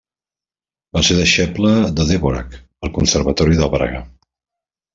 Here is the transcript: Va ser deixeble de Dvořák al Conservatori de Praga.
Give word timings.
Va 0.97 1.03
ser 1.09 1.17
deixeble 1.19 1.73
de 2.01 2.07
Dvořák 2.13 2.57
al 2.89 2.93
Conservatori 2.99 3.61
de 3.63 3.71
Praga. 3.77 4.05